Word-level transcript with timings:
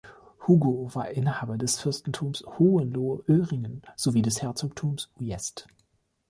Hugo 0.47 0.89
war 0.95 1.11
Inhaber 1.11 1.59
des 1.59 1.77
Fürstentums 1.79 2.43
Hohenlohe-Öhringen 2.57 3.83
sowie 3.95 4.23
des 4.23 4.41
Herzogtums 4.41 5.11
Ujest. 5.19 5.67